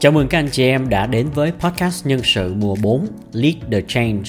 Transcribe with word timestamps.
Chào 0.00 0.12
mừng 0.12 0.28
các 0.28 0.38
anh 0.38 0.48
chị 0.52 0.64
em 0.64 0.88
đã 0.88 1.06
đến 1.06 1.28
với 1.34 1.52
podcast 1.52 2.06
nhân 2.06 2.20
sự 2.24 2.54
mùa 2.54 2.76
4 2.82 3.06
Lead 3.32 3.54
the 3.72 3.80
Change, 3.88 4.22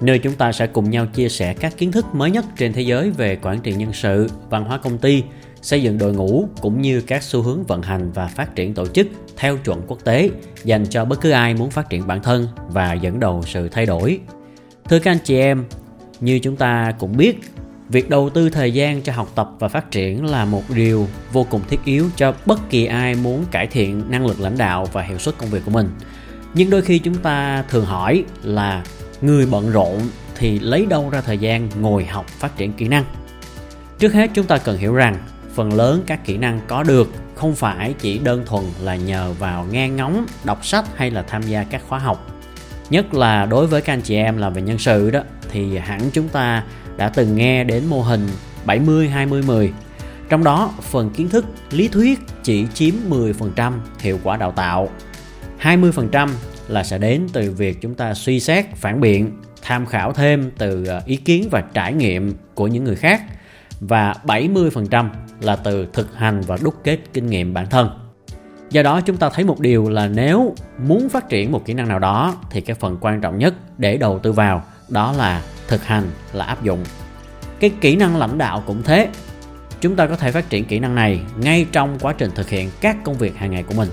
nơi 0.00 0.18
chúng 0.18 0.34
ta 0.34 0.52
sẽ 0.52 0.66
cùng 0.66 0.90
nhau 0.90 1.06
chia 1.06 1.28
sẻ 1.28 1.54
các 1.54 1.78
kiến 1.78 1.92
thức 1.92 2.06
mới 2.14 2.30
nhất 2.30 2.44
trên 2.56 2.72
thế 2.72 2.82
giới 2.82 3.10
về 3.10 3.38
quản 3.42 3.60
trị 3.60 3.72
nhân 3.72 3.92
sự, 3.92 4.28
văn 4.50 4.64
hóa 4.64 4.78
công 4.78 4.98
ty, 4.98 5.22
xây 5.62 5.82
dựng 5.82 5.98
đội 5.98 6.12
ngũ 6.12 6.48
cũng 6.60 6.82
như 6.82 7.00
các 7.00 7.22
xu 7.22 7.42
hướng 7.42 7.64
vận 7.64 7.82
hành 7.82 8.12
và 8.12 8.26
phát 8.26 8.54
triển 8.54 8.74
tổ 8.74 8.86
chức 8.86 9.06
theo 9.36 9.56
chuẩn 9.56 9.82
quốc 9.86 10.04
tế 10.04 10.30
dành 10.64 10.86
cho 10.86 11.04
bất 11.04 11.20
cứ 11.20 11.30
ai 11.30 11.54
muốn 11.54 11.70
phát 11.70 11.90
triển 11.90 12.06
bản 12.06 12.22
thân 12.22 12.48
và 12.68 12.92
dẫn 12.92 13.20
đầu 13.20 13.42
sự 13.46 13.68
thay 13.68 13.86
đổi. 13.86 14.20
Thưa 14.88 14.98
các 14.98 15.10
anh 15.10 15.18
chị 15.24 15.38
em, 15.38 15.64
như 16.20 16.38
chúng 16.38 16.56
ta 16.56 16.94
cũng 16.98 17.16
biết 17.16 17.40
việc 17.92 18.10
đầu 18.10 18.30
tư 18.30 18.50
thời 18.50 18.72
gian 18.72 19.02
cho 19.02 19.12
học 19.12 19.32
tập 19.34 19.50
và 19.58 19.68
phát 19.68 19.90
triển 19.90 20.24
là 20.24 20.44
một 20.44 20.62
điều 20.74 21.08
vô 21.32 21.46
cùng 21.50 21.60
thiết 21.68 21.84
yếu 21.84 22.08
cho 22.16 22.34
bất 22.46 22.70
kỳ 22.70 22.86
ai 22.86 23.14
muốn 23.14 23.44
cải 23.50 23.66
thiện 23.66 24.04
năng 24.08 24.26
lực 24.26 24.40
lãnh 24.40 24.58
đạo 24.58 24.88
và 24.92 25.02
hiệu 25.02 25.18
suất 25.18 25.38
công 25.38 25.50
việc 25.50 25.62
của 25.64 25.70
mình. 25.70 25.90
Nhưng 26.54 26.70
đôi 26.70 26.82
khi 26.82 26.98
chúng 26.98 27.14
ta 27.14 27.64
thường 27.68 27.84
hỏi 27.84 28.24
là 28.42 28.84
người 29.20 29.46
bận 29.46 29.70
rộn 29.70 30.00
thì 30.34 30.58
lấy 30.58 30.86
đâu 30.86 31.10
ra 31.10 31.20
thời 31.20 31.38
gian 31.38 31.68
ngồi 31.80 32.04
học 32.04 32.26
phát 32.26 32.56
triển 32.56 32.72
kỹ 32.72 32.88
năng? 32.88 33.04
Trước 33.98 34.12
hết 34.12 34.30
chúng 34.34 34.46
ta 34.46 34.58
cần 34.58 34.78
hiểu 34.78 34.94
rằng 34.94 35.18
phần 35.54 35.72
lớn 35.72 36.02
các 36.06 36.24
kỹ 36.24 36.36
năng 36.38 36.60
có 36.66 36.82
được 36.82 37.12
không 37.34 37.54
phải 37.54 37.94
chỉ 37.98 38.18
đơn 38.18 38.42
thuần 38.46 38.64
là 38.80 38.96
nhờ 38.96 39.32
vào 39.38 39.66
nghe 39.70 39.88
ngóng, 39.88 40.26
đọc 40.44 40.66
sách 40.66 40.84
hay 40.96 41.10
là 41.10 41.22
tham 41.22 41.42
gia 41.42 41.64
các 41.64 41.82
khóa 41.88 41.98
học. 41.98 42.40
Nhất 42.90 43.14
là 43.14 43.46
đối 43.46 43.66
với 43.66 43.80
các 43.80 43.92
anh 43.92 44.00
chị 44.00 44.16
em 44.16 44.36
làm 44.36 44.52
về 44.52 44.62
nhân 44.62 44.78
sự 44.78 45.10
đó, 45.10 45.20
thì 45.50 45.78
hẳn 45.78 46.10
chúng 46.12 46.28
ta 46.28 46.64
đã 46.96 47.08
từng 47.08 47.36
nghe 47.36 47.64
đến 47.64 47.84
mô 47.86 48.02
hình 48.02 48.28
70 48.64 49.08
20 49.08 49.42
10. 49.42 49.72
Trong 50.28 50.44
đó, 50.44 50.72
phần 50.80 51.10
kiến 51.10 51.28
thức 51.28 51.44
lý 51.70 51.88
thuyết 51.88 52.20
chỉ 52.42 52.66
chiếm 52.74 52.94
10% 53.10 53.72
hiệu 54.00 54.18
quả 54.22 54.36
đào 54.36 54.52
tạo. 54.52 54.88
20% 55.60 56.28
là 56.68 56.84
sẽ 56.84 56.98
đến 56.98 57.26
từ 57.32 57.50
việc 57.50 57.80
chúng 57.80 57.94
ta 57.94 58.14
suy 58.14 58.40
xét, 58.40 58.66
phản 58.76 59.00
biện, 59.00 59.30
tham 59.62 59.86
khảo 59.86 60.12
thêm 60.12 60.50
từ 60.58 60.86
ờ, 60.86 61.02
ý 61.06 61.16
kiến 61.16 61.48
và 61.50 61.60
trải 61.60 61.92
nghiệm 61.92 62.32
của 62.54 62.66
những 62.66 62.84
người 62.84 62.96
khác 62.96 63.22
và 63.80 64.14
70% 64.24 65.08
là 65.40 65.56
từ 65.56 65.86
thực 65.92 66.14
hành 66.16 66.40
và 66.40 66.58
đúc 66.62 66.74
kết 66.84 66.98
kinh 67.12 67.26
nghiệm 67.26 67.54
bản 67.54 67.66
thân. 67.70 67.90
Do 68.70 68.82
đó 68.82 69.00
chúng 69.00 69.16
ta 69.16 69.30
thấy 69.34 69.44
một 69.44 69.60
điều 69.60 69.88
là 69.88 70.08
nếu 70.08 70.54
muốn 70.86 71.08
phát 71.08 71.28
triển 71.28 71.52
một 71.52 71.64
kỹ 71.64 71.74
năng 71.74 71.88
nào 71.88 71.98
đó 71.98 72.34
thì 72.50 72.60
cái 72.60 72.76
phần 72.80 72.98
quan 73.00 73.20
trọng 73.20 73.38
nhất 73.38 73.54
để 73.78 73.96
đầu 73.96 74.18
tư 74.18 74.32
vào 74.32 74.62
đó 74.92 75.12
là 75.12 75.42
thực 75.68 75.84
hành 75.84 76.10
là 76.32 76.44
áp 76.44 76.62
dụng. 76.62 76.84
Cái 77.60 77.70
kỹ 77.80 77.96
năng 77.96 78.16
lãnh 78.16 78.38
đạo 78.38 78.62
cũng 78.66 78.82
thế. 78.82 79.08
Chúng 79.80 79.96
ta 79.96 80.06
có 80.06 80.16
thể 80.16 80.32
phát 80.32 80.50
triển 80.50 80.64
kỹ 80.64 80.78
năng 80.78 80.94
này 80.94 81.20
ngay 81.36 81.66
trong 81.72 81.98
quá 81.98 82.14
trình 82.18 82.30
thực 82.34 82.48
hiện 82.48 82.70
các 82.80 82.96
công 83.04 83.18
việc 83.18 83.36
hàng 83.36 83.50
ngày 83.50 83.62
của 83.62 83.74
mình. 83.74 83.88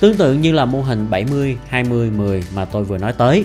Tương 0.00 0.16
tự 0.16 0.34
như 0.34 0.52
là 0.52 0.64
mô 0.64 0.82
hình 0.82 1.10
70 1.10 1.58
20 1.68 2.10
10 2.10 2.44
mà 2.54 2.64
tôi 2.64 2.84
vừa 2.84 2.98
nói 2.98 3.12
tới. 3.12 3.44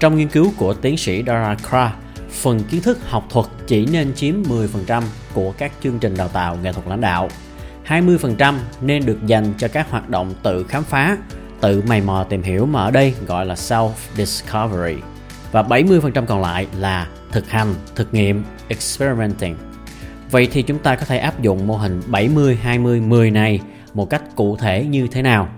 Trong 0.00 0.16
nghiên 0.16 0.28
cứu 0.28 0.52
của 0.56 0.74
tiến 0.74 0.96
sĩ 0.96 1.22
Dara 1.26 1.56
Kra, 1.70 1.92
phần 2.30 2.60
kiến 2.70 2.82
thức 2.82 2.98
học 3.08 3.26
thuật 3.30 3.46
chỉ 3.66 3.86
nên 3.86 4.14
chiếm 4.14 4.34
10% 4.88 5.02
của 5.34 5.52
các 5.58 5.72
chương 5.82 5.98
trình 5.98 6.16
đào 6.16 6.28
tạo 6.28 6.58
nghệ 6.62 6.72
thuật 6.72 6.86
lãnh 6.86 7.00
đạo. 7.00 7.28
20% 7.86 8.54
nên 8.80 9.06
được 9.06 9.26
dành 9.26 9.54
cho 9.58 9.68
các 9.68 9.90
hoạt 9.90 10.08
động 10.08 10.34
tự 10.42 10.64
khám 10.64 10.84
phá, 10.84 11.16
tự 11.60 11.82
mày 11.86 12.00
mò 12.00 12.26
tìm 12.28 12.42
hiểu 12.42 12.66
mà 12.66 12.82
ở 12.82 12.90
đây 12.90 13.14
gọi 13.26 13.46
là 13.46 13.54
self 13.54 13.90
discovery 14.16 15.00
và 15.54 15.62
70% 15.62 16.26
còn 16.26 16.40
lại 16.40 16.66
là 16.78 17.08
thực 17.32 17.50
hành, 17.50 17.74
thực 17.94 18.14
nghiệm, 18.14 18.44
experimenting. 18.68 19.56
Vậy 20.30 20.48
thì 20.52 20.62
chúng 20.62 20.78
ta 20.78 20.96
có 20.96 21.04
thể 21.04 21.18
áp 21.18 21.42
dụng 21.42 21.66
mô 21.66 21.76
hình 21.76 22.00
70 22.06 22.58
20 22.62 23.00
10 23.00 23.30
này 23.30 23.60
một 23.94 24.10
cách 24.10 24.22
cụ 24.36 24.56
thể 24.56 24.84
như 24.84 25.06
thế 25.06 25.22
nào? 25.22 25.48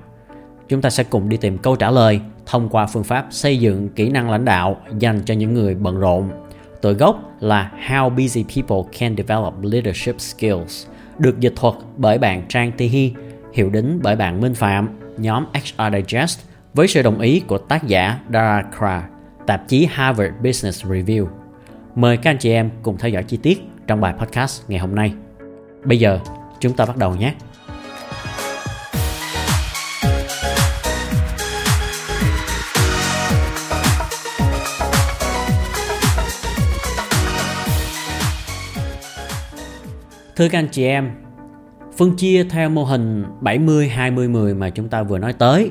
Chúng 0.68 0.82
ta 0.82 0.90
sẽ 0.90 1.04
cùng 1.04 1.28
đi 1.28 1.36
tìm 1.36 1.58
câu 1.58 1.76
trả 1.76 1.90
lời 1.90 2.20
thông 2.46 2.68
qua 2.68 2.86
phương 2.86 3.04
pháp 3.04 3.26
xây 3.30 3.58
dựng 3.58 3.88
kỹ 3.88 4.08
năng 4.08 4.30
lãnh 4.30 4.44
đạo 4.44 4.76
dành 4.98 5.20
cho 5.24 5.34
những 5.34 5.54
người 5.54 5.74
bận 5.74 5.98
rộn. 5.98 6.30
Tựa 6.80 6.92
gốc 6.92 7.20
là 7.40 7.72
How 7.88 8.10
Busy 8.10 8.44
People 8.44 8.98
Can 8.98 9.16
Develop 9.16 9.54
Leadership 9.62 10.20
Skills, 10.20 10.86
được 11.18 11.40
dịch 11.40 11.54
thuật 11.56 11.74
bởi 11.96 12.18
bạn 12.18 12.42
Trang 12.48 12.72
Thi 12.78 13.14
hiệu 13.52 13.70
đính 13.70 14.00
bởi 14.02 14.16
bạn 14.16 14.40
Minh 14.40 14.54
Phạm, 14.54 14.88
nhóm 15.18 15.46
HR 15.54 15.82
Digest 15.96 16.40
với 16.74 16.88
sự 16.88 17.02
đồng 17.02 17.20
ý 17.20 17.40
của 17.40 17.58
tác 17.58 17.84
giả 17.86 18.18
Dara 18.32 18.62
Kra 18.78 19.15
tạp 19.46 19.68
chí 19.68 19.86
Harvard 19.86 20.34
Business 20.44 20.84
Review. 20.84 21.26
Mời 21.94 22.16
các 22.16 22.30
anh 22.30 22.38
chị 22.38 22.50
em 22.50 22.70
cùng 22.82 22.98
theo 22.98 23.10
dõi 23.10 23.22
chi 23.22 23.36
tiết 23.36 23.62
trong 23.86 24.00
bài 24.00 24.14
podcast 24.18 24.62
ngày 24.68 24.78
hôm 24.78 24.94
nay. 24.94 25.12
Bây 25.84 25.98
giờ, 25.98 26.18
chúng 26.60 26.72
ta 26.72 26.86
bắt 26.86 26.96
đầu 26.96 27.16
nhé. 27.16 27.34
Thưa 40.36 40.48
các 40.48 40.58
anh 40.58 40.68
chị 40.72 40.84
em, 40.84 41.10
phân 41.96 42.16
chia 42.16 42.44
theo 42.44 42.70
mô 42.70 42.84
hình 42.84 43.24
70 43.40 43.88
20 43.88 44.28
10 44.28 44.54
mà 44.54 44.70
chúng 44.70 44.88
ta 44.88 45.02
vừa 45.02 45.18
nói 45.18 45.32
tới 45.32 45.70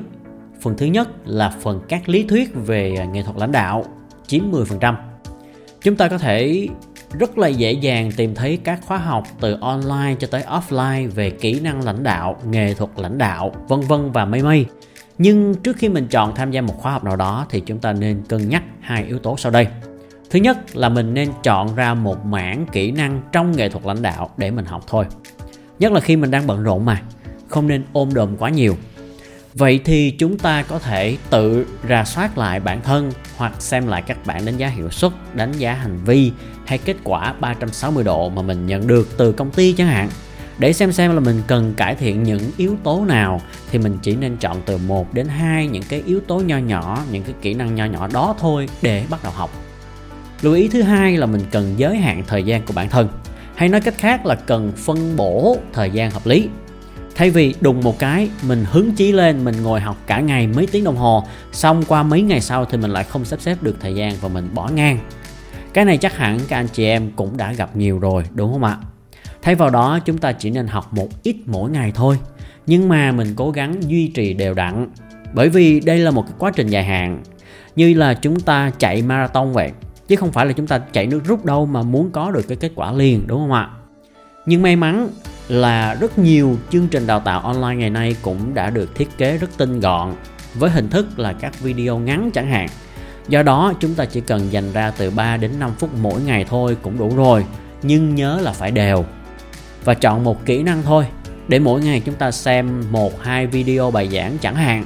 Phần 0.60 0.76
thứ 0.76 0.86
nhất 0.86 1.08
là 1.24 1.50
phần 1.60 1.80
các 1.88 2.08
lý 2.08 2.22
thuyết 2.22 2.50
về 2.54 2.94
à, 2.98 3.04
nghệ 3.04 3.22
thuật 3.22 3.36
lãnh 3.36 3.52
đạo 3.52 3.84
chiếm 4.26 4.50
10%. 4.52 4.94
Chúng 5.82 5.96
ta 5.96 6.08
có 6.08 6.18
thể 6.18 6.68
rất 7.18 7.38
là 7.38 7.48
dễ 7.48 7.72
dàng 7.72 8.10
tìm 8.16 8.34
thấy 8.34 8.58
các 8.64 8.80
khóa 8.86 8.98
học 8.98 9.24
từ 9.40 9.56
online 9.60 10.14
cho 10.18 10.26
tới 10.30 10.42
offline 10.42 11.10
về 11.10 11.30
kỹ 11.30 11.60
năng 11.60 11.84
lãnh 11.84 12.02
đạo, 12.02 12.36
nghệ 12.50 12.74
thuật 12.74 12.90
lãnh 12.96 13.18
đạo, 13.18 13.52
vân 13.68 13.80
vân 13.80 14.12
và 14.12 14.24
mây 14.24 14.42
mây. 14.42 14.66
Nhưng 15.18 15.54
trước 15.54 15.76
khi 15.76 15.88
mình 15.88 16.06
chọn 16.10 16.34
tham 16.34 16.50
gia 16.50 16.60
một 16.60 16.74
khóa 16.76 16.92
học 16.92 17.04
nào 17.04 17.16
đó 17.16 17.46
thì 17.50 17.60
chúng 17.60 17.78
ta 17.78 17.92
nên 17.92 18.22
cân 18.28 18.48
nhắc 18.48 18.62
hai 18.80 19.04
yếu 19.04 19.18
tố 19.18 19.36
sau 19.36 19.52
đây. 19.52 19.66
Thứ 20.30 20.38
nhất 20.38 20.76
là 20.76 20.88
mình 20.88 21.14
nên 21.14 21.28
chọn 21.42 21.74
ra 21.74 21.94
một 21.94 22.26
mảng 22.26 22.66
kỹ 22.72 22.90
năng 22.90 23.22
trong 23.32 23.56
nghệ 23.56 23.68
thuật 23.68 23.86
lãnh 23.86 24.02
đạo 24.02 24.30
để 24.36 24.50
mình 24.50 24.64
học 24.64 24.84
thôi. 24.86 25.04
Nhất 25.78 25.92
là 25.92 26.00
khi 26.00 26.16
mình 26.16 26.30
đang 26.30 26.46
bận 26.46 26.62
rộn 26.62 26.84
mà, 26.84 27.02
không 27.48 27.66
nên 27.68 27.84
ôm 27.92 28.14
đồm 28.14 28.36
quá 28.36 28.50
nhiều 28.50 28.76
Vậy 29.58 29.80
thì 29.84 30.10
chúng 30.10 30.38
ta 30.38 30.62
có 30.62 30.78
thể 30.78 31.16
tự 31.30 31.66
rà 31.88 32.04
soát 32.04 32.38
lại 32.38 32.60
bản 32.60 32.80
thân 32.82 33.12
hoặc 33.36 33.52
xem 33.58 33.86
lại 33.86 34.02
các 34.02 34.26
bản 34.26 34.44
đánh 34.44 34.56
giá 34.56 34.68
hiệu 34.68 34.90
suất, 34.90 35.12
đánh 35.34 35.52
giá 35.52 35.72
hành 35.72 35.98
vi 36.04 36.32
hay 36.66 36.78
kết 36.78 36.96
quả 37.04 37.34
360 37.40 38.04
độ 38.04 38.28
mà 38.28 38.42
mình 38.42 38.66
nhận 38.66 38.86
được 38.86 39.08
từ 39.18 39.32
công 39.32 39.50
ty 39.50 39.72
chẳng 39.72 39.86
hạn. 39.86 40.08
Để 40.58 40.72
xem 40.72 40.92
xem 40.92 41.14
là 41.14 41.20
mình 41.20 41.42
cần 41.46 41.74
cải 41.74 41.94
thiện 41.94 42.22
những 42.22 42.50
yếu 42.56 42.76
tố 42.84 43.04
nào 43.04 43.40
thì 43.70 43.78
mình 43.78 43.98
chỉ 44.02 44.16
nên 44.16 44.36
chọn 44.36 44.62
từ 44.66 44.78
1 44.78 45.14
đến 45.14 45.28
2 45.28 45.66
những 45.66 45.82
cái 45.88 46.02
yếu 46.06 46.20
tố 46.20 46.38
nho 46.38 46.58
nhỏ, 46.58 47.04
những 47.10 47.22
cái 47.22 47.34
kỹ 47.42 47.54
năng 47.54 47.74
nho 47.74 47.84
nhỏ 47.84 48.08
đó 48.12 48.34
thôi 48.38 48.68
để 48.82 49.04
bắt 49.10 49.22
đầu 49.22 49.32
học. 49.32 49.50
Lưu 50.42 50.54
ý 50.54 50.68
thứ 50.68 50.82
hai 50.82 51.16
là 51.16 51.26
mình 51.26 51.42
cần 51.50 51.74
giới 51.76 51.96
hạn 51.96 52.22
thời 52.26 52.42
gian 52.42 52.66
của 52.66 52.72
bản 52.72 52.88
thân. 52.88 53.08
Hay 53.54 53.68
nói 53.68 53.80
cách 53.80 53.94
khác 53.98 54.26
là 54.26 54.34
cần 54.34 54.72
phân 54.76 55.16
bổ 55.16 55.56
thời 55.72 55.90
gian 55.90 56.10
hợp 56.10 56.26
lý 56.26 56.48
thay 57.16 57.30
vì 57.30 57.54
đùng 57.60 57.80
một 57.80 57.98
cái, 57.98 58.30
mình 58.42 58.64
hứng 58.70 58.94
chí 58.94 59.12
lên, 59.12 59.44
mình 59.44 59.62
ngồi 59.62 59.80
học 59.80 59.96
cả 60.06 60.20
ngày 60.20 60.46
mấy 60.46 60.66
tiếng 60.66 60.84
đồng 60.84 60.96
hồ, 60.96 61.24
xong 61.52 61.84
qua 61.88 62.02
mấy 62.02 62.22
ngày 62.22 62.40
sau 62.40 62.64
thì 62.64 62.78
mình 62.78 62.90
lại 62.90 63.04
không 63.04 63.24
sắp 63.24 63.40
xếp 63.40 63.62
được 63.62 63.76
thời 63.80 63.94
gian 63.94 64.14
và 64.20 64.28
mình 64.28 64.48
bỏ 64.54 64.68
ngang. 64.74 64.98
Cái 65.72 65.84
này 65.84 65.98
chắc 65.98 66.16
hẳn 66.16 66.38
các 66.48 66.56
anh 66.56 66.68
chị 66.72 66.84
em 66.84 67.10
cũng 67.16 67.36
đã 67.36 67.52
gặp 67.52 67.76
nhiều 67.76 67.98
rồi, 67.98 68.24
đúng 68.34 68.52
không 68.52 68.64
ạ? 68.64 68.78
Thay 69.42 69.54
vào 69.54 69.70
đó, 69.70 69.98
chúng 70.04 70.18
ta 70.18 70.32
chỉ 70.32 70.50
nên 70.50 70.66
học 70.66 70.94
một 70.94 71.08
ít 71.22 71.36
mỗi 71.46 71.70
ngày 71.70 71.92
thôi. 71.94 72.18
Nhưng 72.66 72.88
mà 72.88 73.12
mình 73.12 73.32
cố 73.36 73.50
gắng 73.50 73.90
duy 73.90 74.08
trì 74.08 74.34
đều 74.34 74.54
đặn, 74.54 74.88
bởi 75.32 75.48
vì 75.48 75.80
đây 75.80 75.98
là 75.98 76.10
một 76.10 76.22
cái 76.22 76.34
quá 76.38 76.50
trình 76.54 76.66
dài 76.66 76.84
hạn, 76.84 77.22
như 77.76 77.94
là 77.94 78.14
chúng 78.14 78.40
ta 78.40 78.70
chạy 78.78 79.02
marathon 79.02 79.52
vậy. 79.52 79.72
Chứ 80.08 80.16
không 80.16 80.32
phải 80.32 80.46
là 80.46 80.52
chúng 80.52 80.66
ta 80.66 80.78
chạy 80.78 81.06
nước 81.06 81.20
rút 81.24 81.44
đâu 81.44 81.66
mà 81.66 81.82
muốn 81.82 82.10
có 82.10 82.30
được 82.30 82.48
cái 82.48 82.56
kết 82.56 82.72
quả 82.74 82.92
liền, 82.92 83.26
đúng 83.26 83.38
không 83.38 83.52
ạ? 83.52 83.70
Nhưng 84.46 84.62
may 84.62 84.76
mắn 84.76 85.08
là 85.48 85.94
rất 85.94 86.18
nhiều 86.18 86.58
chương 86.70 86.88
trình 86.88 87.06
đào 87.06 87.20
tạo 87.20 87.40
online 87.40 87.76
ngày 87.76 87.90
nay 87.90 88.16
cũng 88.22 88.54
đã 88.54 88.70
được 88.70 88.94
thiết 88.94 89.18
kế 89.18 89.38
rất 89.38 89.50
tinh 89.56 89.80
gọn 89.80 90.14
với 90.54 90.70
hình 90.70 90.88
thức 90.88 91.18
là 91.18 91.32
các 91.32 91.60
video 91.60 91.98
ngắn 91.98 92.30
chẳng 92.34 92.50
hạn. 92.50 92.68
Do 93.28 93.42
đó 93.42 93.72
chúng 93.80 93.94
ta 93.94 94.04
chỉ 94.04 94.20
cần 94.20 94.52
dành 94.52 94.72
ra 94.72 94.90
từ 94.90 95.10
3 95.10 95.36
đến 95.36 95.50
5 95.58 95.70
phút 95.78 95.90
mỗi 96.02 96.22
ngày 96.22 96.44
thôi 96.48 96.76
cũng 96.82 96.98
đủ 96.98 97.16
rồi, 97.16 97.44
nhưng 97.82 98.14
nhớ 98.14 98.40
là 98.42 98.52
phải 98.52 98.70
đều. 98.70 99.04
Và 99.84 99.94
chọn 99.94 100.24
một 100.24 100.46
kỹ 100.46 100.62
năng 100.62 100.82
thôi 100.82 101.06
để 101.48 101.58
mỗi 101.58 101.80
ngày 101.80 102.02
chúng 102.04 102.14
ta 102.14 102.30
xem 102.30 102.82
một 102.90 103.22
hai 103.22 103.46
video 103.46 103.90
bài 103.90 104.08
giảng 104.12 104.38
chẳng 104.38 104.54
hạn. 104.54 104.84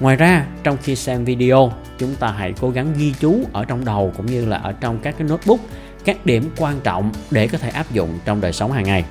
Ngoài 0.00 0.16
ra, 0.16 0.46
trong 0.62 0.76
khi 0.82 0.96
xem 0.96 1.24
video, 1.24 1.72
chúng 1.98 2.14
ta 2.14 2.28
hãy 2.28 2.54
cố 2.60 2.70
gắng 2.70 2.94
ghi 2.96 3.14
chú 3.20 3.40
ở 3.52 3.64
trong 3.64 3.84
đầu 3.84 4.12
cũng 4.16 4.26
như 4.26 4.44
là 4.44 4.56
ở 4.56 4.72
trong 4.72 4.98
các 5.02 5.14
cái 5.18 5.28
notebook 5.28 5.60
các 6.04 6.26
điểm 6.26 6.50
quan 6.56 6.80
trọng 6.80 7.12
để 7.30 7.48
có 7.48 7.58
thể 7.58 7.68
áp 7.68 7.92
dụng 7.92 8.18
trong 8.24 8.40
đời 8.40 8.52
sống 8.52 8.72
hàng 8.72 8.84
ngày. 8.84 9.04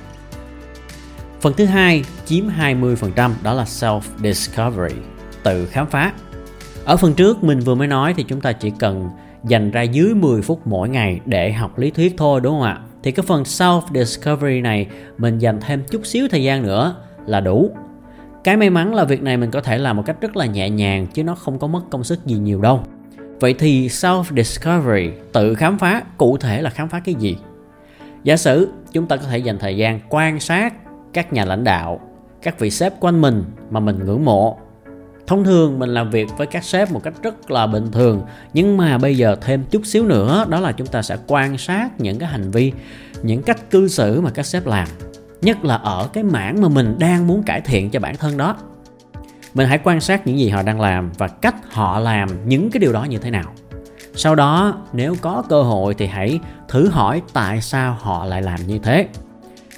Phần 1.42 1.54
thứ 1.56 1.64
hai 1.64 2.04
chiếm 2.26 2.44
20% 2.58 3.30
đó 3.42 3.54
là 3.54 3.64
self-discovery, 3.64 4.94
tự 5.42 5.66
khám 5.66 5.86
phá. 5.86 6.12
Ở 6.84 6.96
phần 6.96 7.14
trước 7.14 7.44
mình 7.44 7.60
vừa 7.60 7.74
mới 7.74 7.88
nói 7.88 8.14
thì 8.16 8.22
chúng 8.22 8.40
ta 8.40 8.52
chỉ 8.52 8.72
cần 8.78 9.08
dành 9.44 9.70
ra 9.70 9.82
dưới 9.82 10.14
10 10.14 10.42
phút 10.42 10.66
mỗi 10.66 10.88
ngày 10.88 11.20
để 11.26 11.52
học 11.52 11.78
lý 11.78 11.90
thuyết 11.90 12.14
thôi 12.16 12.40
đúng 12.40 12.52
không 12.52 12.62
ạ? 12.62 12.80
Thì 13.02 13.12
cái 13.12 13.26
phần 13.28 13.42
self-discovery 13.42 14.62
này 14.62 14.86
mình 15.18 15.38
dành 15.38 15.60
thêm 15.60 15.82
chút 15.90 16.06
xíu 16.06 16.28
thời 16.30 16.42
gian 16.42 16.62
nữa 16.62 16.96
là 17.26 17.40
đủ. 17.40 17.70
cái 18.44 18.56
may 18.56 18.70
mắn 18.70 18.94
là 18.94 19.04
việc 19.04 19.22
này 19.22 19.36
mình 19.36 19.50
có 19.50 19.60
thể 19.60 19.78
làm 19.78 19.96
một 19.96 20.02
cách 20.06 20.16
rất 20.20 20.36
là 20.36 20.46
nhẹ 20.46 20.70
nhàng 20.70 21.06
chứ 21.06 21.24
nó 21.24 21.34
không 21.34 21.58
có 21.58 21.66
mất 21.66 21.82
công 21.90 22.04
sức 22.04 22.26
gì 22.26 22.38
nhiều 22.38 22.60
đâu 22.60 22.80
vậy 23.40 23.54
thì 23.58 23.88
self 23.88 24.24
discovery 24.36 25.10
tự 25.32 25.54
khám 25.54 25.78
phá 25.78 26.02
cụ 26.16 26.36
thể 26.36 26.62
là 26.62 26.70
khám 26.70 26.88
phá 26.88 27.00
cái 27.00 27.14
gì 27.14 27.36
giả 28.24 28.36
sử 28.36 28.68
chúng 28.92 29.06
ta 29.06 29.16
có 29.16 29.22
thể 29.30 29.38
dành 29.38 29.58
thời 29.58 29.76
gian 29.76 30.00
quan 30.08 30.40
sát 30.40 30.74
các 31.12 31.32
nhà 31.32 31.44
lãnh 31.44 31.64
đạo, 31.64 32.00
các 32.42 32.58
vị 32.58 32.70
sếp 32.70 33.00
quanh 33.00 33.20
mình 33.20 33.44
mà 33.70 33.80
mình 33.80 33.98
ngưỡng 33.98 34.24
mộ. 34.24 34.58
Thông 35.26 35.44
thường 35.44 35.78
mình 35.78 35.90
làm 35.90 36.10
việc 36.10 36.28
với 36.36 36.46
các 36.46 36.64
sếp 36.64 36.92
một 36.92 37.02
cách 37.02 37.14
rất 37.22 37.50
là 37.50 37.66
bình 37.66 37.92
thường, 37.92 38.22
nhưng 38.54 38.76
mà 38.76 38.98
bây 38.98 39.16
giờ 39.16 39.36
thêm 39.40 39.64
chút 39.70 39.86
xíu 39.86 40.04
nữa, 40.04 40.46
đó 40.48 40.60
là 40.60 40.72
chúng 40.72 40.86
ta 40.86 41.02
sẽ 41.02 41.16
quan 41.26 41.58
sát 41.58 42.00
những 42.00 42.18
cái 42.18 42.28
hành 42.28 42.50
vi, 42.50 42.72
những 43.22 43.42
cách 43.42 43.70
cư 43.70 43.88
xử 43.88 44.20
mà 44.20 44.30
các 44.30 44.46
sếp 44.46 44.66
làm, 44.66 44.88
nhất 45.42 45.64
là 45.64 45.76
ở 45.76 46.08
cái 46.12 46.24
mảng 46.24 46.62
mà 46.62 46.68
mình 46.68 46.96
đang 46.98 47.26
muốn 47.26 47.42
cải 47.42 47.60
thiện 47.60 47.90
cho 47.90 48.00
bản 48.00 48.16
thân 48.16 48.36
đó. 48.36 48.56
Mình 49.54 49.68
hãy 49.68 49.78
quan 49.84 50.00
sát 50.00 50.26
những 50.26 50.38
gì 50.38 50.48
họ 50.48 50.62
đang 50.62 50.80
làm 50.80 51.10
và 51.18 51.28
cách 51.28 51.54
họ 51.72 52.00
làm 52.00 52.28
những 52.48 52.70
cái 52.70 52.80
điều 52.80 52.92
đó 52.92 53.04
như 53.04 53.18
thế 53.18 53.30
nào. 53.30 53.52
Sau 54.14 54.34
đó, 54.34 54.82
nếu 54.92 55.16
có 55.20 55.42
cơ 55.48 55.62
hội 55.62 55.94
thì 55.94 56.06
hãy 56.06 56.40
thử 56.68 56.88
hỏi 56.88 57.22
tại 57.32 57.60
sao 57.60 57.96
họ 58.00 58.24
lại 58.24 58.42
làm 58.42 58.66
như 58.66 58.78
thế 58.78 59.08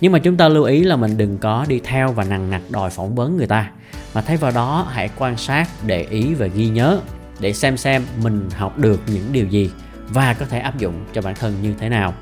nhưng 0.00 0.12
mà 0.12 0.18
chúng 0.18 0.36
ta 0.36 0.48
lưu 0.48 0.64
ý 0.64 0.84
là 0.84 0.96
mình 0.96 1.16
đừng 1.16 1.38
có 1.38 1.66
đi 1.68 1.80
theo 1.84 2.12
và 2.12 2.24
nằng 2.24 2.50
nặc 2.50 2.62
đòi 2.70 2.90
phỏng 2.90 3.14
vấn 3.14 3.36
người 3.36 3.46
ta 3.46 3.70
mà 4.14 4.20
thay 4.20 4.36
vào 4.36 4.50
đó 4.50 4.88
hãy 4.90 5.10
quan 5.18 5.36
sát 5.36 5.68
để 5.86 6.06
ý 6.10 6.34
và 6.34 6.46
ghi 6.46 6.68
nhớ 6.68 7.00
để 7.40 7.52
xem 7.52 7.76
xem 7.76 8.02
mình 8.22 8.48
học 8.56 8.78
được 8.78 9.00
những 9.06 9.32
điều 9.32 9.46
gì 9.46 9.70
và 10.08 10.34
có 10.34 10.46
thể 10.46 10.58
áp 10.58 10.78
dụng 10.78 11.04
cho 11.12 11.22
bản 11.22 11.34
thân 11.34 11.54
như 11.62 11.74
thế 11.78 11.88
nào 11.88 12.14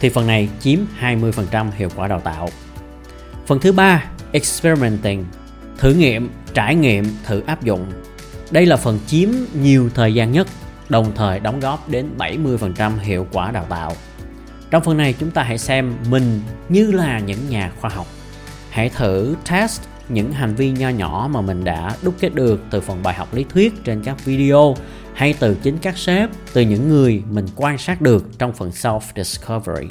thì 0.00 0.08
phần 0.08 0.26
này 0.26 0.48
chiếm 0.60 0.78
20% 1.00 1.66
hiệu 1.76 1.88
quả 1.96 2.08
đào 2.08 2.20
tạo. 2.20 2.48
Phần 3.46 3.60
thứ 3.60 3.72
ba, 3.72 4.04
experimenting, 4.32 5.24
thử 5.78 5.94
nghiệm, 5.94 6.30
trải 6.54 6.74
nghiệm, 6.74 7.04
thử 7.24 7.42
áp 7.46 7.62
dụng. 7.62 7.92
Đây 8.50 8.66
là 8.66 8.76
phần 8.76 8.98
chiếm 9.06 9.28
nhiều 9.54 9.90
thời 9.94 10.14
gian 10.14 10.32
nhất, 10.32 10.46
đồng 10.88 11.12
thời 11.14 11.40
đóng 11.40 11.60
góp 11.60 11.88
đến 11.88 12.06
70% 12.18 12.98
hiệu 12.98 13.26
quả 13.32 13.50
đào 13.50 13.66
tạo. 13.68 13.92
Trong 14.70 14.82
phần 14.82 14.96
này 14.96 15.14
chúng 15.18 15.30
ta 15.30 15.42
hãy 15.42 15.58
xem 15.58 15.94
mình 16.10 16.40
như 16.68 16.92
là 16.92 17.18
những 17.18 17.38
nhà 17.48 17.72
khoa 17.80 17.90
học. 17.90 18.06
Hãy 18.70 18.88
thử 18.88 19.36
test 19.50 19.82
những 20.08 20.32
hành 20.32 20.54
vi 20.54 20.70
nho 20.70 20.88
nhỏ 20.88 21.28
mà 21.32 21.40
mình 21.40 21.64
đã 21.64 21.96
đúc 22.02 22.14
kết 22.20 22.34
được 22.34 22.60
từ 22.70 22.80
phần 22.80 23.02
bài 23.02 23.14
học 23.14 23.34
lý 23.34 23.44
thuyết 23.44 23.84
trên 23.84 24.02
các 24.02 24.24
video 24.24 24.74
hay 25.14 25.34
từ 25.38 25.56
chính 25.62 25.78
các 25.78 25.98
sếp, 25.98 26.30
từ 26.52 26.60
những 26.60 26.88
người 26.88 27.22
mình 27.30 27.46
quan 27.56 27.78
sát 27.78 28.00
được 28.00 28.38
trong 28.38 28.52
phần 28.52 28.70
self 28.70 29.00
discovery. 29.16 29.88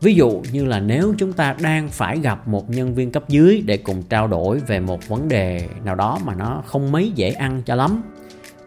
Ví 0.00 0.14
dụ 0.14 0.42
như 0.52 0.64
là 0.64 0.80
nếu 0.80 1.14
chúng 1.18 1.32
ta 1.32 1.56
đang 1.60 1.88
phải 1.88 2.18
gặp 2.18 2.48
một 2.48 2.70
nhân 2.70 2.94
viên 2.94 3.12
cấp 3.12 3.28
dưới 3.28 3.62
để 3.66 3.76
cùng 3.76 4.02
trao 4.02 4.26
đổi 4.26 4.58
về 4.58 4.80
một 4.80 5.08
vấn 5.08 5.28
đề 5.28 5.68
nào 5.84 5.94
đó 5.94 6.18
mà 6.24 6.34
nó 6.34 6.62
không 6.66 6.92
mấy 6.92 7.10
dễ 7.14 7.30
ăn 7.30 7.62
cho 7.66 7.74
lắm 7.74 8.02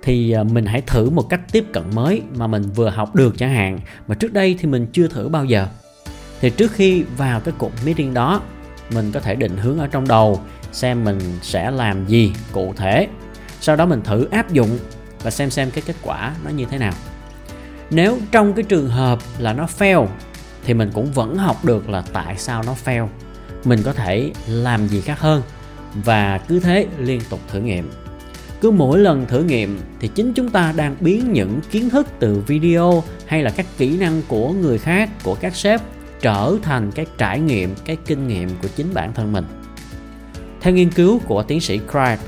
thì 0.02 0.32
à, 0.32 0.44
mình 0.44 0.66
hãy 0.66 0.82
thử 0.82 1.10
một 1.10 1.30
cách 1.30 1.42
tiếp 1.52 1.66
cận 1.74 1.84
mới 1.96 2.22
mà 2.36 2.48
mình 2.48 2.64
vừa 2.64 2.90
học 2.90 3.16
được 3.16 3.38
chẳng 3.38 3.54
hạn 3.54 3.80
mà 4.08 4.16
trước 4.16 4.34
đây 4.34 4.56
thì 4.60 4.68
mình 4.68 4.88
chưa 4.92 5.08
thử 5.08 5.30
bao 5.30 5.46
giờ. 5.46 5.68
Thì 6.42 6.50
trước 6.50 6.72
khi 6.72 7.04
vào 7.18 7.40
cái 7.40 7.54
cuộc 7.58 7.72
meeting 7.86 8.14
đó, 8.14 8.42
mình 8.94 9.12
có 9.12 9.20
thể 9.20 9.36
định 9.36 9.58
hướng 9.58 9.80
ở 9.80 9.88
trong 9.88 10.08
đầu 10.08 10.42
xem 10.72 11.04
mình 11.04 11.20
sẽ 11.42 11.72
làm 11.72 12.08
gì 12.08 12.34
cụ 12.52 12.74
thể. 12.78 13.08
Sau 13.62 13.76
đó 13.76 13.86
mình 13.86 14.02
thử 14.04 14.28
áp 14.32 14.54
dụng 14.54 14.78
và 15.24 15.32
xem 15.32 15.50
xem 15.50 15.72
cái 15.72 15.84
kết 15.88 15.96
quả 16.04 16.36
nó 16.44 16.50
như 16.50 16.66
thế 16.66 16.78
nào 16.78 16.94
nếu 17.92 18.18
trong 18.32 18.54
cái 18.54 18.64
trường 18.64 18.90
hợp 18.90 19.20
là 19.40 19.54
nó 19.54 19.68
fail 19.80 20.08
thì 20.64 20.74
mình 20.74 20.92
cũng 20.94 21.12
vẫn 21.12 21.38
học 21.38 21.66
được 21.66 21.90
là 21.90 22.04
tại 22.14 22.38
sao 22.38 22.64
nó 22.64 22.76
fail 22.86 23.08
mình 23.64 23.80
có 23.84 23.94
thể 23.94 24.32
làm 24.48 24.88
gì 24.88 25.02
khác 25.02 25.20
hơn 25.20 25.42
và 25.94 26.38
cứ 26.38 26.60
thế 26.60 26.88
liên 26.98 27.22
tục 27.30 27.40
thử 27.48 27.60
nghiệm 27.60 27.90
cứ 28.62 28.72
mỗi 28.72 29.00
lần 29.00 29.26
thử 29.26 29.44
nghiệm 29.44 29.80
thì 30.00 30.08
chính 30.08 30.34
chúng 30.34 30.50
ta 30.50 30.74
đang 30.78 30.96
biến 31.00 31.34
những 31.34 31.60
kiến 31.72 31.90
thức 31.90 32.08
từ 32.20 32.44
video 32.48 33.04
hay 33.26 33.44
là 33.44 33.52
các 33.52 33.66
kỹ 33.78 33.98
năng 33.98 34.22
của 34.28 34.52
người 34.52 34.78
khác, 34.78 35.10
của 35.24 35.36
các 35.36 35.56
sếp 35.56 35.82
trở 36.22 36.56
thành 36.62 36.92
cái 36.92 37.06
trải 37.18 37.40
nghiệm, 37.40 37.76
cái 37.86 37.98
kinh 38.06 38.28
nghiệm 38.28 38.50
của 38.62 38.68
chính 38.76 38.94
bản 38.94 39.14
thân 39.14 39.32
mình. 39.32 39.46
Theo 40.62 40.74
nghiên 40.74 40.92
cứu 40.92 41.20
của 41.28 41.44
tiến 41.44 41.62
sĩ 41.62 41.80
Craig, 41.92 42.20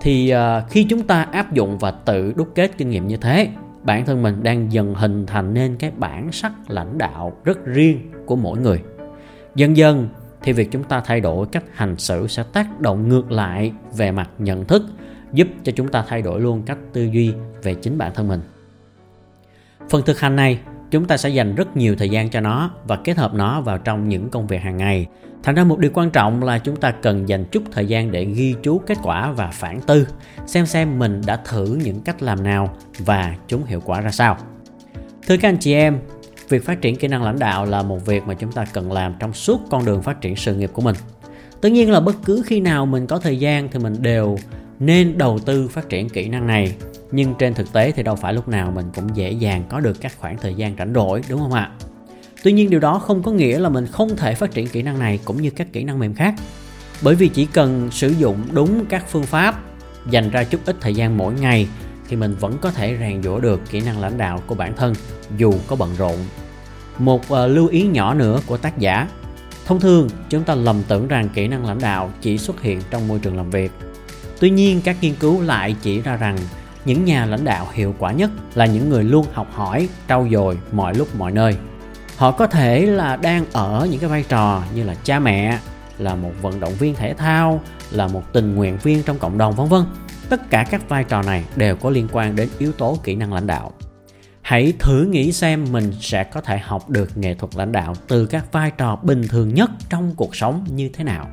thì 0.00 0.30
ờ, 0.30 0.62
khi 0.70 0.84
chúng 0.84 1.02
ta 1.02 1.22
áp 1.22 1.52
dụng 1.52 1.78
và 1.78 1.90
tự 1.90 2.32
đúc 2.36 2.48
kết 2.54 2.70
kinh 2.78 2.90
nghiệm 2.90 3.08
như 3.08 3.16
thế, 3.16 3.48
bản 3.82 4.06
thân 4.06 4.22
mình 4.22 4.42
đang 4.42 4.72
dần 4.72 4.94
hình 4.94 5.26
thành 5.26 5.54
nên 5.54 5.76
cái 5.76 5.90
bản 5.96 6.32
sắc 6.32 6.52
lãnh 6.68 6.98
đạo 6.98 7.36
rất 7.44 7.64
riêng 7.64 8.10
của 8.26 8.36
mỗi 8.36 8.58
người. 8.58 8.82
Dần 9.54 9.76
dần 9.76 10.08
thì 10.42 10.52
việc 10.52 10.68
chúng 10.70 10.84
ta 10.84 11.00
thay 11.00 11.20
đổi 11.20 11.46
cách 11.52 11.64
hành 11.72 11.96
xử 11.96 12.26
sẽ 12.26 12.42
tác 12.52 12.80
động 12.80 13.08
ngược 13.08 13.32
lại 13.32 13.72
về 13.96 14.10
mặt 14.10 14.30
nhận 14.38 14.64
thức 14.64 14.82
giúp 15.32 15.48
cho 15.64 15.72
chúng 15.76 15.88
ta 15.88 16.04
thay 16.08 16.22
đổi 16.22 16.40
luôn 16.40 16.62
cách 16.62 16.78
tư 16.92 17.04
duy 17.04 17.32
về 17.62 17.74
chính 17.74 17.98
bản 17.98 18.12
thân 18.14 18.28
mình. 18.28 18.40
Phần 19.90 20.02
thực 20.06 20.20
hành 20.20 20.36
này, 20.36 20.60
chúng 20.90 21.04
ta 21.04 21.16
sẽ 21.16 21.28
dành 21.28 21.54
rất 21.54 21.76
nhiều 21.76 21.96
thời 21.96 22.08
gian 22.08 22.30
cho 22.30 22.40
nó 22.40 22.70
và 22.86 22.96
kết 22.96 23.16
hợp 23.16 23.34
nó 23.34 23.60
vào 23.60 23.78
trong 23.78 24.08
những 24.08 24.28
công 24.28 24.46
việc 24.46 24.62
hàng 24.62 24.76
ngày. 24.76 25.06
Thành 25.42 25.54
ra 25.54 25.64
một 25.64 25.78
điều 25.78 25.90
quan 25.94 26.10
trọng 26.10 26.42
là 26.42 26.58
chúng 26.58 26.76
ta 26.76 26.90
cần 26.90 27.28
dành 27.28 27.44
chút 27.44 27.62
thời 27.72 27.86
gian 27.86 28.10
để 28.10 28.24
ghi 28.24 28.54
chú 28.62 28.78
kết 28.78 28.98
quả 29.02 29.32
và 29.32 29.46
phản 29.46 29.80
tư, 29.80 30.08
xem 30.46 30.66
xem 30.66 30.98
mình 30.98 31.20
đã 31.26 31.36
thử 31.36 31.78
những 31.84 32.00
cách 32.00 32.22
làm 32.22 32.42
nào 32.42 32.76
và 32.98 33.34
chúng 33.48 33.64
hiệu 33.64 33.80
quả 33.84 34.00
ra 34.00 34.10
sao. 34.10 34.36
Thưa 35.26 35.36
các 35.36 35.48
anh 35.48 35.56
chị 35.56 35.72
em, 35.74 35.98
việc 36.48 36.64
phát 36.64 36.80
triển 36.80 36.96
kỹ 36.96 37.08
năng 37.08 37.22
lãnh 37.22 37.38
đạo 37.38 37.64
là 37.64 37.82
một 37.82 38.06
việc 38.06 38.26
mà 38.26 38.34
chúng 38.34 38.52
ta 38.52 38.64
cần 38.72 38.92
làm 38.92 39.14
trong 39.18 39.32
suốt 39.32 39.60
con 39.70 39.84
đường 39.84 40.02
phát 40.02 40.20
triển 40.20 40.36
sự 40.36 40.54
nghiệp 40.54 40.70
của 40.72 40.82
mình. 40.82 40.96
Tất 41.60 41.68
nhiên 41.68 41.90
là 41.90 42.00
bất 42.00 42.16
cứ 42.24 42.42
khi 42.46 42.60
nào 42.60 42.86
mình 42.86 43.06
có 43.06 43.18
thời 43.18 43.38
gian 43.38 43.68
thì 43.68 43.78
mình 43.78 43.94
đều 44.00 44.36
nên 44.84 45.18
đầu 45.18 45.38
tư 45.38 45.68
phát 45.68 45.88
triển 45.88 46.08
kỹ 46.08 46.28
năng 46.28 46.46
này. 46.46 46.74
Nhưng 47.10 47.34
trên 47.38 47.54
thực 47.54 47.72
tế 47.72 47.92
thì 47.92 48.02
đâu 48.02 48.16
phải 48.16 48.32
lúc 48.32 48.48
nào 48.48 48.70
mình 48.70 48.86
cũng 48.94 49.16
dễ 49.16 49.30
dàng 49.30 49.64
có 49.68 49.80
được 49.80 50.00
các 50.00 50.12
khoảng 50.18 50.38
thời 50.38 50.54
gian 50.54 50.76
rảnh 50.78 50.92
rỗi 50.94 51.22
đúng 51.28 51.40
không 51.40 51.52
ạ? 51.52 51.70
Tuy 52.42 52.52
nhiên 52.52 52.70
điều 52.70 52.80
đó 52.80 52.98
không 52.98 53.22
có 53.22 53.32
nghĩa 53.32 53.58
là 53.58 53.68
mình 53.68 53.86
không 53.86 54.16
thể 54.16 54.34
phát 54.34 54.50
triển 54.50 54.68
kỹ 54.68 54.82
năng 54.82 54.98
này 54.98 55.20
cũng 55.24 55.42
như 55.42 55.50
các 55.50 55.72
kỹ 55.72 55.84
năng 55.84 55.98
mềm 55.98 56.14
khác. 56.14 56.34
Bởi 57.02 57.14
vì 57.14 57.28
chỉ 57.28 57.46
cần 57.46 57.90
sử 57.90 58.08
dụng 58.08 58.36
đúng 58.52 58.86
các 58.86 59.04
phương 59.08 59.22
pháp 59.22 59.60
dành 60.10 60.30
ra 60.30 60.44
chút 60.44 60.60
ít 60.66 60.76
thời 60.80 60.94
gian 60.94 61.18
mỗi 61.18 61.34
ngày 61.34 61.68
thì 62.08 62.16
mình 62.16 62.34
vẫn 62.40 62.58
có 62.60 62.70
thể 62.70 62.96
rèn 63.00 63.22
giũa 63.22 63.40
được 63.40 63.60
kỹ 63.70 63.80
năng 63.80 64.00
lãnh 64.00 64.18
đạo 64.18 64.42
của 64.46 64.54
bản 64.54 64.76
thân 64.76 64.94
dù 65.36 65.54
có 65.66 65.76
bận 65.76 65.90
rộn. 65.98 66.16
Một 66.98 67.20
uh, 67.32 67.50
lưu 67.50 67.68
ý 67.68 67.82
nhỏ 67.82 68.14
nữa 68.14 68.40
của 68.46 68.56
tác 68.56 68.78
giả. 68.78 69.08
Thông 69.66 69.80
thường 69.80 70.08
chúng 70.28 70.44
ta 70.44 70.54
lầm 70.54 70.82
tưởng 70.88 71.08
rằng 71.08 71.28
kỹ 71.34 71.48
năng 71.48 71.66
lãnh 71.66 71.78
đạo 71.78 72.10
chỉ 72.20 72.38
xuất 72.38 72.62
hiện 72.62 72.80
trong 72.90 73.08
môi 73.08 73.18
trường 73.18 73.36
làm 73.36 73.50
việc 73.50 73.72
tuy 74.42 74.50
nhiên, 74.50 74.80
các 74.84 74.96
nghiên 75.00 75.14
cứu 75.14 75.40
lại 75.42 75.76
chỉ 75.82 76.00
ra 76.00 76.16
rằng 76.16 76.38
những 76.84 77.04
nhà 77.04 77.26
lãnh 77.26 77.44
đạo 77.44 77.66
hiệu 77.72 77.94
quả 77.98 78.12
nhất 78.12 78.30
là 78.54 78.66
những 78.66 78.88
người 78.88 79.04
luôn 79.04 79.26
học 79.32 79.48
hỏi, 79.52 79.88
trau 80.08 80.28
dồi 80.32 80.58
mọi 80.72 80.94
lúc 80.94 81.16
mọi 81.16 81.32
nơi. 81.32 81.56
Họ 82.16 82.30
có 82.30 82.46
thể 82.46 82.86
là 82.86 83.16
đang 83.16 83.44
ở 83.52 83.88
những 83.90 84.00
cái 84.00 84.10
vai 84.10 84.24
trò 84.28 84.62
như 84.74 84.84
là 84.84 84.94
cha 85.04 85.18
mẹ, 85.18 85.58
là 85.98 86.14
một 86.14 86.32
vận 86.42 86.60
động 86.60 86.74
viên 86.74 86.94
thể 86.94 87.14
thao, 87.14 87.60
là 87.90 88.06
một 88.06 88.32
tình 88.32 88.54
nguyện 88.54 88.78
viên 88.82 89.02
trong 89.02 89.18
cộng 89.18 89.38
đồng, 89.38 89.54
vân 89.54 89.68
vân. 89.68 89.82
Tất 90.28 90.50
cả 90.50 90.66
các 90.70 90.88
vai 90.88 91.04
trò 91.04 91.22
này 91.22 91.44
đều 91.56 91.76
có 91.76 91.90
liên 91.90 92.08
quan 92.12 92.36
đến 92.36 92.48
yếu 92.58 92.72
tố 92.72 92.98
kỹ 93.04 93.14
năng 93.14 93.32
lãnh 93.32 93.46
đạo. 93.46 93.72
Hãy 94.42 94.72
thử 94.78 95.04
nghĩ 95.04 95.32
xem 95.32 95.66
mình 95.72 95.92
sẽ 96.00 96.24
có 96.24 96.40
thể 96.40 96.58
học 96.58 96.90
được 96.90 97.16
nghệ 97.16 97.34
thuật 97.34 97.56
lãnh 97.56 97.72
đạo 97.72 97.94
từ 98.08 98.26
các 98.26 98.52
vai 98.52 98.70
trò 98.70 98.96
bình 99.02 99.28
thường 99.28 99.54
nhất 99.54 99.70
trong 99.88 100.14
cuộc 100.16 100.36
sống 100.36 100.64
như 100.70 100.88
thế 100.88 101.04
nào 101.04 101.28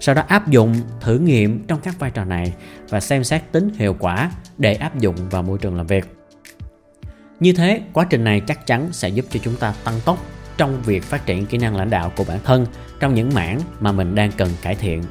sau 0.00 0.14
đó 0.14 0.22
áp 0.28 0.48
dụng 0.48 0.74
thử 1.00 1.18
nghiệm 1.18 1.66
trong 1.66 1.80
các 1.80 1.98
vai 1.98 2.10
trò 2.10 2.24
này 2.24 2.52
và 2.88 3.00
xem 3.00 3.24
xét 3.24 3.42
tính 3.52 3.70
hiệu 3.74 3.96
quả 3.98 4.30
để 4.58 4.74
áp 4.74 4.98
dụng 4.98 5.16
vào 5.30 5.42
môi 5.42 5.58
trường 5.58 5.76
làm 5.76 5.86
việc 5.86 6.16
như 7.40 7.52
thế 7.52 7.80
quá 7.92 8.06
trình 8.10 8.24
này 8.24 8.40
chắc 8.40 8.66
chắn 8.66 8.88
sẽ 8.92 9.08
giúp 9.08 9.24
cho 9.30 9.40
chúng 9.42 9.56
ta 9.56 9.74
tăng 9.84 10.00
tốc 10.04 10.18
trong 10.56 10.82
việc 10.82 11.04
phát 11.04 11.26
triển 11.26 11.46
kỹ 11.46 11.58
năng 11.58 11.76
lãnh 11.76 11.90
đạo 11.90 12.12
của 12.16 12.24
bản 12.24 12.38
thân 12.44 12.66
trong 13.00 13.14
những 13.14 13.34
mảng 13.34 13.60
mà 13.80 13.92
mình 13.92 14.14
đang 14.14 14.32
cần 14.32 14.48
cải 14.62 14.74
thiện 14.74 15.02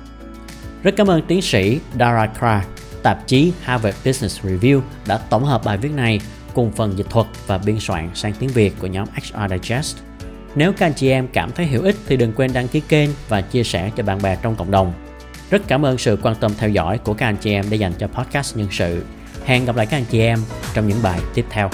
rất 0.84 0.94
cảm 0.98 1.08
ơn 1.08 1.22
tiến 1.28 1.42
sĩ 1.42 1.80
Dara 2.00 2.28
Kra, 2.40 2.66
tạp 3.04 3.28
chí 3.28 3.54
Harvard 3.62 3.98
Business 4.06 4.46
Review 4.46 4.82
đã 5.08 5.18
tổng 5.18 5.46
hợp 5.46 5.62
bài 5.66 5.78
viết 5.78 5.92
này 5.92 6.20
cùng 6.54 6.72
phần 6.72 6.98
dịch 6.98 7.10
thuật 7.10 7.28
và 7.48 7.58
biên 7.58 7.80
soạn 7.80 8.10
sang 8.14 8.34
tiếng 8.40 8.50
Việt 8.50 8.74
của 8.80 8.88
nhóm 8.88 9.08
HR 9.14 9.54
Digest. 9.54 9.98
Nếu 10.56 10.74
các 10.74 10.86
anh 10.86 10.94
chị 10.94 11.10
em 11.10 11.28
cảm 11.28 11.52
thấy 11.52 11.66
hữu 11.66 11.84
ích 11.84 11.96
thì 12.08 12.18
đừng 12.18 12.34
quên 12.34 12.54
đăng 12.54 12.68
ký 12.68 12.80
kênh 12.80 13.10
và 13.28 13.42
chia 13.42 13.64
sẻ 13.64 13.92
cho 13.96 14.04
bạn 14.04 14.22
bè 14.22 14.38
trong 14.42 14.56
cộng 14.56 14.72
đồng. 14.72 14.94
Rất 15.50 15.62
cảm 15.68 15.86
ơn 15.86 15.98
sự 15.98 16.18
quan 16.22 16.36
tâm 16.36 16.52
theo 16.58 16.70
dõi 16.70 16.98
của 16.98 17.14
các 17.14 17.26
anh 17.26 17.38
chị 17.38 17.52
em 17.52 17.70
đã 17.70 17.76
dành 17.76 17.94
cho 18.00 18.08
podcast 18.08 18.58
nhân 18.58 18.68
sự. 18.72 19.04
Hẹn 19.46 19.66
gặp 19.66 19.76
lại 19.76 19.86
các 19.86 19.98
anh 19.98 20.06
chị 20.10 20.20
em 20.20 20.40
trong 20.74 20.88
những 20.88 21.00
bài 21.04 21.20
tiếp 21.34 21.46
theo. 21.50 21.70